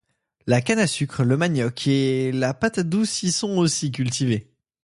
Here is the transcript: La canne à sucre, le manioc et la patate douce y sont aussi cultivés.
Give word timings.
La 0.47 0.61
canne 0.61 0.79
à 0.79 0.87
sucre, 0.87 1.23
le 1.23 1.37
manioc 1.37 1.85
et 1.85 2.31
la 2.31 2.55
patate 2.55 2.89
douce 2.89 3.21
y 3.21 3.31
sont 3.31 3.57
aussi 3.59 3.91
cultivés. 3.91 4.49